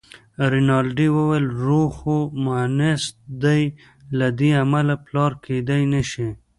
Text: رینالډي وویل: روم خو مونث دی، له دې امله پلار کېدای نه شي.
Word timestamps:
رینالډي 0.51 1.07
وویل: 1.15 1.45
روم 1.65 1.87
خو 1.97 2.15
مونث 2.43 3.03
دی، 3.43 3.61
له 4.17 4.27
دې 4.39 4.49
امله 4.63 4.95
پلار 5.05 5.31
کېدای 5.45 5.81
نه 5.93 6.01
شي. 6.09 6.27